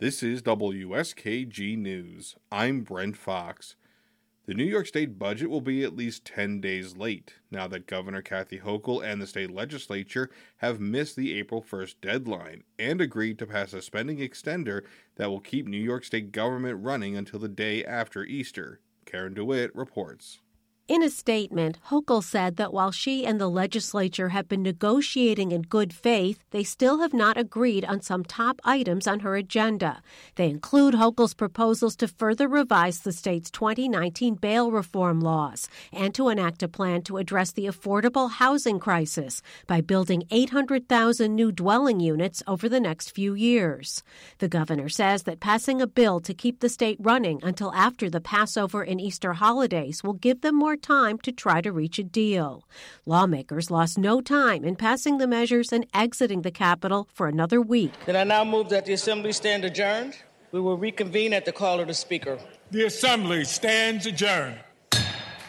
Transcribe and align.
This 0.00 0.22
is 0.22 0.42
WSKG 0.42 1.76
News. 1.76 2.36
I'm 2.52 2.82
Brent 2.82 3.16
Fox. 3.16 3.74
The 4.46 4.54
New 4.54 4.62
York 4.62 4.86
State 4.86 5.18
budget 5.18 5.50
will 5.50 5.60
be 5.60 5.82
at 5.82 5.96
least 5.96 6.24
10 6.24 6.60
days 6.60 6.96
late 6.96 7.34
now 7.50 7.66
that 7.66 7.88
Governor 7.88 8.22
Kathy 8.22 8.60
Hochul 8.60 9.04
and 9.04 9.20
the 9.20 9.26
state 9.26 9.50
legislature 9.50 10.30
have 10.58 10.78
missed 10.78 11.16
the 11.16 11.36
April 11.36 11.60
1st 11.60 11.96
deadline 12.00 12.62
and 12.78 13.00
agreed 13.00 13.40
to 13.40 13.46
pass 13.48 13.72
a 13.72 13.82
spending 13.82 14.18
extender 14.18 14.84
that 15.16 15.30
will 15.30 15.40
keep 15.40 15.66
New 15.66 15.76
York 15.76 16.04
State 16.04 16.30
government 16.30 16.84
running 16.84 17.16
until 17.16 17.40
the 17.40 17.48
day 17.48 17.84
after 17.84 18.22
Easter. 18.22 18.78
Karen 19.04 19.34
DeWitt 19.34 19.74
reports. 19.74 20.38
In 20.88 21.02
a 21.02 21.10
statement, 21.10 21.76
Hochul 21.90 22.24
said 22.24 22.56
that 22.56 22.72
while 22.72 22.90
she 22.90 23.26
and 23.26 23.38
the 23.38 23.50
legislature 23.50 24.30
have 24.30 24.48
been 24.48 24.62
negotiating 24.62 25.52
in 25.52 25.60
good 25.60 25.92
faith, 25.92 26.42
they 26.50 26.64
still 26.64 27.00
have 27.00 27.12
not 27.12 27.36
agreed 27.36 27.84
on 27.84 28.00
some 28.00 28.24
top 28.24 28.58
items 28.64 29.06
on 29.06 29.20
her 29.20 29.36
agenda. 29.36 30.00
They 30.36 30.48
include 30.48 30.94
Hochul's 30.94 31.34
proposals 31.34 31.94
to 31.96 32.08
further 32.08 32.48
revise 32.48 33.00
the 33.00 33.12
state's 33.12 33.50
2019 33.50 34.36
bail 34.36 34.70
reform 34.72 35.20
laws 35.20 35.68
and 35.92 36.14
to 36.14 36.30
enact 36.30 36.62
a 36.62 36.68
plan 36.68 37.02
to 37.02 37.18
address 37.18 37.52
the 37.52 37.66
affordable 37.66 38.30
housing 38.30 38.78
crisis 38.78 39.42
by 39.66 39.82
building 39.82 40.22
800,000 40.30 41.34
new 41.34 41.52
dwelling 41.52 42.00
units 42.00 42.42
over 42.46 42.66
the 42.66 42.80
next 42.80 43.10
few 43.10 43.34
years. 43.34 44.02
The 44.38 44.48
governor 44.48 44.88
says 44.88 45.24
that 45.24 45.38
passing 45.38 45.82
a 45.82 45.86
bill 45.86 46.20
to 46.20 46.32
keep 46.32 46.60
the 46.60 46.70
state 46.70 46.96
running 46.98 47.40
until 47.42 47.74
after 47.74 48.08
the 48.08 48.22
Passover 48.22 48.80
and 48.80 48.98
Easter 48.98 49.34
holidays 49.34 50.02
will 50.02 50.14
give 50.14 50.40
them 50.40 50.54
more 50.54 50.77
time 50.78 51.18
to 51.18 51.32
try 51.32 51.60
to 51.60 51.70
reach 51.72 51.98
a 51.98 52.04
deal. 52.04 52.66
Lawmakers 53.04 53.70
lost 53.70 53.98
no 53.98 54.20
time 54.20 54.64
in 54.64 54.76
passing 54.76 55.18
the 55.18 55.26
measures 55.26 55.72
and 55.72 55.86
exiting 55.92 56.42
the 56.42 56.50
Capitol 56.50 57.08
for 57.12 57.28
another 57.28 57.60
week. 57.60 57.92
Then 58.06 58.16
I 58.16 58.24
now 58.24 58.44
move 58.44 58.68
that 58.70 58.86
the 58.86 58.94
Assembly 58.94 59.32
stand 59.32 59.64
adjourned. 59.64 60.14
We 60.52 60.60
will 60.60 60.78
reconvene 60.78 61.34
at 61.34 61.44
the 61.44 61.52
call 61.52 61.80
of 61.80 61.88
the 61.88 61.94
Speaker. 61.94 62.38
The 62.70 62.86
Assembly 62.86 63.44
stands 63.44 64.06
adjourned. 64.06 64.58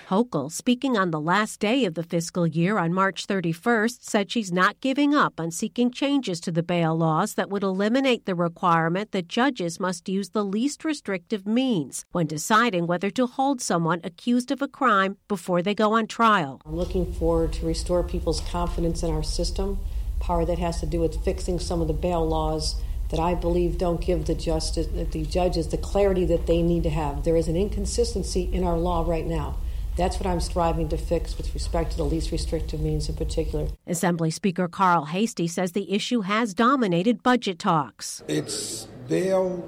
Hochul, 0.09 0.51
speaking 0.51 0.97
on 0.97 1.11
the 1.11 1.21
last 1.21 1.59
day 1.59 1.85
of 1.85 1.93
the 1.93 2.01
fiscal 2.01 2.47
year 2.47 2.79
on 2.79 2.91
March 2.91 3.27
31st, 3.27 3.99
said 4.01 4.31
she's 4.31 4.51
not 4.51 4.81
giving 4.81 5.13
up 5.13 5.39
on 5.39 5.51
seeking 5.51 5.91
changes 5.91 6.39
to 6.41 6.51
the 6.51 6.63
bail 6.63 6.97
laws 6.97 7.35
that 7.35 7.51
would 7.51 7.61
eliminate 7.61 8.25
the 8.25 8.33
requirement 8.33 9.11
that 9.11 9.27
judges 9.27 9.79
must 9.79 10.09
use 10.09 10.29
the 10.29 10.43
least 10.43 10.83
restrictive 10.83 11.45
means 11.45 12.05
when 12.11 12.25
deciding 12.25 12.87
whether 12.87 13.11
to 13.11 13.27
hold 13.27 13.61
someone 13.61 14.01
accused 14.03 14.49
of 14.49 14.63
a 14.63 14.67
crime 14.67 15.15
before 15.27 15.61
they 15.61 15.75
go 15.75 15.93
on 15.93 16.07
trial. 16.07 16.59
I'm 16.65 16.75
looking 16.75 17.13
forward 17.13 17.53
to 17.53 17.67
restore 17.67 18.01
people's 18.01 18.41
confidence 18.41 19.03
in 19.03 19.11
our 19.11 19.21
system, 19.21 19.77
power 20.19 20.43
that 20.43 20.57
has 20.57 20.79
to 20.79 20.87
do 20.87 20.99
with 20.99 21.23
fixing 21.23 21.59
some 21.59 21.81
of 21.81 21.87
the 21.87 21.93
bail 21.93 22.27
laws 22.27 22.81
that 23.11 23.19
I 23.19 23.35
believe 23.35 23.77
don't 23.77 24.01
give 24.01 24.25
the 24.25 24.33
justice 24.33 24.87
the 24.87 25.25
judges 25.25 25.67
the 25.67 25.77
clarity 25.77 26.25
that 26.25 26.47
they 26.47 26.63
need 26.63 26.81
to 26.81 26.89
have. 26.89 27.25
There 27.25 27.37
is 27.37 27.47
an 27.47 27.55
inconsistency 27.55 28.49
in 28.51 28.63
our 28.63 28.75
law 28.75 29.03
right 29.07 29.27
now. 29.27 29.57
That's 29.99 30.17
what 30.17 30.27
I'm 30.27 30.39
striving 30.39 30.87
to 30.89 30.97
fix 30.97 31.37
with 31.37 31.53
respect 31.53 31.91
to 31.91 31.97
the 31.97 32.05
least 32.05 32.31
restrictive 32.31 32.79
means 32.79 33.09
in 33.09 33.15
particular. 33.15 33.67
Assembly 33.85 34.31
Speaker 34.31 34.69
Carl 34.69 35.03
Heastie 35.03 35.49
says 35.49 35.73
the 35.73 35.91
issue 35.91 36.21
has 36.21 36.53
dominated 36.53 37.21
budget 37.21 37.59
talks. 37.59 38.23
It's 38.29 38.87
bail, 39.09 39.67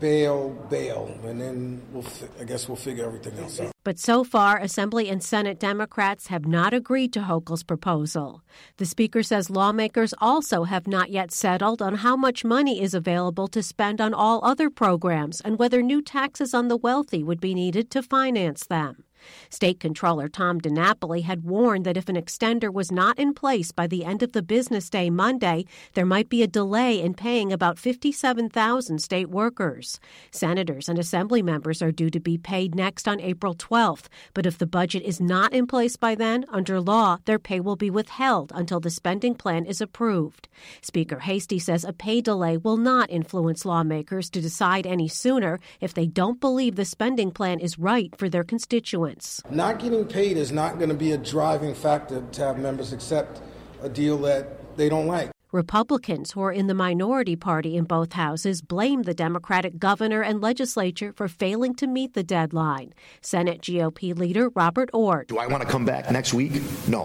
bail, 0.00 0.48
bail, 0.68 1.16
and 1.22 1.40
then 1.40 1.82
we'll 1.92 2.02
fi- 2.02 2.26
I 2.40 2.44
guess 2.44 2.66
we'll 2.66 2.74
figure 2.74 3.04
everything 3.04 3.38
else 3.38 3.60
out. 3.60 3.70
But 3.84 4.00
so 4.00 4.24
far, 4.24 4.58
Assembly 4.58 5.08
and 5.08 5.22
Senate 5.22 5.60
Democrats 5.60 6.26
have 6.26 6.44
not 6.44 6.74
agreed 6.74 7.12
to 7.12 7.20
Hochul's 7.20 7.62
proposal. 7.62 8.42
The 8.78 8.86
Speaker 8.86 9.22
says 9.22 9.48
lawmakers 9.48 10.12
also 10.20 10.64
have 10.64 10.88
not 10.88 11.10
yet 11.10 11.30
settled 11.30 11.80
on 11.80 11.94
how 11.96 12.16
much 12.16 12.44
money 12.44 12.82
is 12.82 12.94
available 12.94 13.46
to 13.48 13.62
spend 13.62 14.00
on 14.00 14.12
all 14.12 14.44
other 14.44 14.70
programs 14.70 15.40
and 15.40 15.56
whether 15.56 15.82
new 15.82 16.02
taxes 16.02 16.52
on 16.52 16.66
the 16.66 16.76
wealthy 16.76 17.22
would 17.22 17.40
be 17.40 17.54
needed 17.54 17.92
to 17.92 18.02
finance 18.02 18.66
them. 18.66 19.04
State 19.50 19.80
Controller 19.80 20.28
Tom 20.28 20.60
DiNapoli 20.60 21.22
had 21.22 21.44
warned 21.44 21.84
that 21.84 21.96
if 21.96 22.08
an 22.08 22.16
extender 22.16 22.72
was 22.72 22.92
not 22.92 23.18
in 23.18 23.34
place 23.34 23.72
by 23.72 23.86
the 23.86 24.04
end 24.04 24.22
of 24.22 24.32
the 24.32 24.42
business 24.42 24.88
day 24.90 25.10
Monday, 25.10 25.64
there 25.94 26.06
might 26.06 26.28
be 26.28 26.42
a 26.42 26.46
delay 26.46 27.00
in 27.00 27.14
paying 27.14 27.52
about 27.52 27.78
57,000 27.78 28.98
state 28.98 29.28
workers. 29.28 30.00
Senators 30.30 30.88
and 30.88 30.98
Assembly 30.98 31.42
members 31.42 31.82
are 31.82 31.92
due 31.92 32.10
to 32.10 32.20
be 32.20 32.38
paid 32.38 32.74
next 32.74 33.06
on 33.06 33.20
April 33.20 33.54
12th, 33.54 34.06
but 34.34 34.46
if 34.46 34.58
the 34.58 34.66
budget 34.66 35.02
is 35.02 35.20
not 35.20 35.52
in 35.52 35.66
place 35.66 35.96
by 35.96 36.14
then, 36.14 36.44
under 36.48 36.80
law, 36.80 37.18
their 37.24 37.38
pay 37.38 37.60
will 37.60 37.76
be 37.76 37.90
withheld 37.90 38.52
until 38.54 38.80
the 38.80 38.90
spending 38.90 39.34
plan 39.34 39.64
is 39.64 39.80
approved. 39.80 40.48
Speaker 40.80 41.20
Heastie 41.20 41.58
says 41.58 41.84
a 41.84 41.92
pay 41.92 42.20
delay 42.20 42.56
will 42.56 42.76
not 42.76 43.10
influence 43.10 43.64
lawmakers 43.64 44.30
to 44.30 44.40
decide 44.40 44.86
any 44.86 45.08
sooner 45.08 45.58
if 45.80 45.94
they 45.94 46.06
don't 46.06 46.40
believe 46.40 46.76
the 46.76 46.84
spending 46.84 47.30
plan 47.30 47.58
is 47.58 47.78
right 47.78 48.14
for 48.16 48.28
their 48.28 48.44
constituents. 48.44 49.11
Not 49.50 49.78
getting 49.78 50.04
paid 50.06 50.36
is 50.36 50.52
not 50.52 50.78
going 50.78 50.88
to 50.88 50.94
be 50.94 51.12
a 51.12 51.18
driving 51.18 51.74
factor 51.74 52.22
to 52.32 52.40
have 52.42 52.58
members 52.58 52.92
accept 52.92 53.40
a 53.82 53.88
deal 53.88 54.18
that 54.18 54.76
they 54.76 54.88
don't 54.88 55.06
like. 55.06 55.30
Republicans 55.52 56.32
who 56.32 56.40
are 56.40 56.50
in 56.50 56.66
the 56.66 56.72
minority 56.72 57.36
party 57.36 57.76
in 57.76 57.84
both 57.84 58.14
houses 58.14 58.62
blame 58.62 59.02
the 59.02 59.12
Democratic 59.12 59.78
governor 59.78 60.22
and 60.22 60.40
legislature 60.40 61.12
for 61.12 61.28
failing 61.28 61.74
to 61.74 61.86
meet 61.86 62.14
the 62.14 62.22
deadline. 62.22 62.94
Senate 63.20 63.60
GOP 63.60 64.16
leader 64.18 64.48
Robert 64.54 64.88
Ortt. 64.94 65.28
Do 65.28 65.36
I 65.36 65.46
want 65.46 65.62
to 65.62 65.68
come 65.68 65.84
back 65.84 66.10
next 66.10 66.32
week? 66.32 66.62
No. 66.88 67.04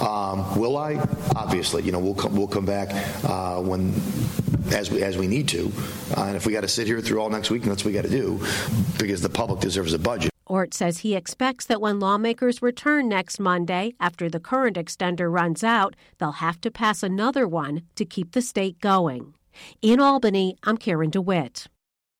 Um, 0.00 0.56
will 0.56 0.76
I? 0.76 1.04
Obviously, 1.34 1.82
you 1.82 1.90
know, 1.90 1.98
we'll 1.98 2.14
come, 2.14 2.36
we'll 2.36 2.46
come 2.46 2.64
back 2.64 2.90
uh, 3.24 3.60
when 3.60 3.92
as 4.72 4.88
we 4.88 5.02
as 5.02 5.18
we 5.18 5.26
need 5.26 5.48
to, 5.48 5.72
uh, 6.16 6.22
and 6.22 6.36
if 6.36 6.46
we 6.46 6.52
got 6.52 6.60
to 6.60 6.68
sit 6.68 6.86
here 6.86 7.00
through 7.00 7.20
all 7.20 7.28
next 7.28 7.50
week, 7.50 7.64
that's 7.64 7.84
what 7.84 7.86
we 7.86 7.92
got 7.92 8.04
to 8.04 8.08
do, 8.08 8.40
because 9.00 9.20
the 9.20 9.28
public 9.28 9.58
deserves 9.58 9.92
a 9.92 9.98
budget. 9.98 10.29
Ortt 10.50 10.74
says 10.74 10.98
he 10.98 11.14
expects 11.14 11.64
that 11.66 11.80
when 11.80 12.00
lawmakers 12.00 12.60
return 12.60 13.08
next 13.08 13.38
Monday, 13.38 13.94
after 14.00 14.28
the 14.28 14.40
current 14.40 14.76
extender 14.76 15.32
runs 15.32 15.62
out, 15.62 15.94
they'll 16.18 16.42
have 16.42 16.60
to 16.62 16.72
pass 16.72 17.04
another 17.04 17.46
one 17.46 17.82
to 17.94 18.04
keep 18.04 18.32
the 18.32 18.42
state 18.42 18.80
going. 18.80 19.34
In 19.80 20.00
Albany, 20.00 20.56
I'm 20.64 20.76
Karen 20.76 21.10
DeWitt. 21.10 21.68